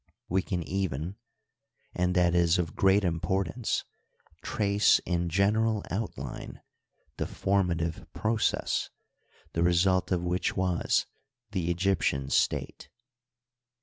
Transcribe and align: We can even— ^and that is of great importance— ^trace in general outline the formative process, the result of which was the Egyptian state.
We 0.27 0.41
can 0.41 0.63
even— 0.63 1.17
^and 1.95 2.15
that 2.15 2.33
is 2.33 2.57
of 2.57 2.75
great 2.75 3.03
importance— 3.03 3.83
^trace 4.43 4.99
in 5.05 5.29
general 5.29 5.83
outline 5.91 6.59
the 7.17 7.27
formative 7.27 8.07
process, 8.11 8.89
the 9.53 9.61
result 9.61 10.11
of 10.11 10.23
which 10.23 10.57
was 10.57 11.05
the 11.51 11.69
Egyptian 11.69 12.31
state. 12.31 12.89